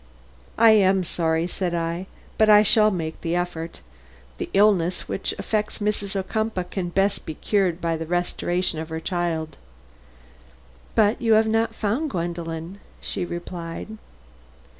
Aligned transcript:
"I 0.57 0.71
am 0.71 1.03
sorry," 1.03 1.45
said 1.45 1.75
I, 1.75 2.07
"but 2.39 2.49
I 2.49 2.63
shall 2.63 2.89
make 2.89 3.21
the 3.21 3.35
effort. 3.35 3.81
The 4.39 4.49
illness 4.51 5.07
which 5.07 5.35
affects 5.37 5.77
Mrs. 5.77 6.15
Ocumpaugh 6.15 6.71
can 6.71 6.85
be 6.85 6.93
best 6.93 7.23
cured 7.41 7.79
by 7.79 7.97
the 7.97 8.07
restoration 8.07 8.79
of 8.79 8.89
her 8.89 8.99
child." 8.99 9.57
"But 10.95 11.21
you 11.21 11.33
have 11.33 11.45
not 11.45 11.75
found 11.75 12.09
Gwendolen?" 12.09 12.79
she 12.99 13.25
replied. 13.25 13.99